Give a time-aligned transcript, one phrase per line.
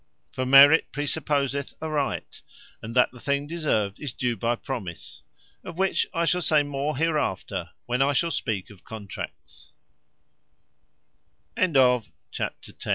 [0.31, 2.41] For Merit, praesupposeth a right,
[2.81, 5.21] and that the thing deserved is due by promise:
[5.63, 9.07] Of which I shall say more hereafter, when I shall speak of Con